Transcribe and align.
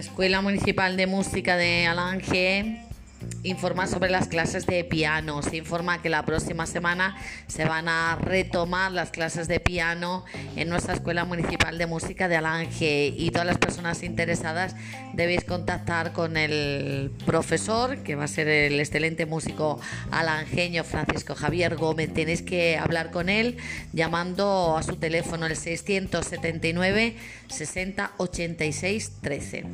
Escuela 0.00 0.40
Municipal 0.42 0.96
de 0.96 1.06
Música 1.06 1.56
de 1.56 1.86
Alange 1.86 2.80
informa 3.42 3.86
sobre 3.86 4.10
las 4.10 4.28
clases 4.28 4.66
de 4.66 4.84
piano. 4.84 5.42
Se 5.42 5.56
informa 5.56 6.00
que 6.02 6.08
la 6.08 6.24
próxima 6.24 6.66
semana 6.66 7.16
se 7.46 7.64
van 7.64 7.88
a 7.88 8.16
retomar 8.16 8.92
las 8.92 9.10
clases 9.10 9.48
de 9.48 9.60
piano 9.60 10.24
en 10.56 10.68
nuestra 10.68 10.94
Escuela 10.94 11.24
Municipal 11.24 11.78
de 11.78 11.86
Música 11.86 12.28
de 12.28 12.36
Alange 12.36 13.14
y 13.16 13.30
todas 13.30 13.46
las 13.46 13.58
personas 13.58 14.02
interesadas 14.02 14.74
debéis 15.12 15.44
contactar 15.44 16.12
con 16.12 16.36
el 16.36 17.12
profesor, 17.26 17.98
que 17.98 18.14
va 18.14 18.24
a 18.24 18.28
ser 18.28 18.48
el 18.48 18.80
excelente 18.80 19.26
músico 19.26 19.80
alangeño 20.10 20.84
Francisco 20.84 21.34
Javier 21.34 21.76
Gómez. 21.76 22.12
Tenéis 22.12 22.42
que 22.42 22.78
hablar 22.78 23.10
con 23.10 23.28
él 23.28 23.56
llamando 23.92 24.76
a 24.76 24.82
su 24.82 24.96
teléfono 24.96 25.46
el 25.46 25.56
679 25.56 27.16
60 27.48 28.12
86 28.18 29.12
13. 29.20 29.64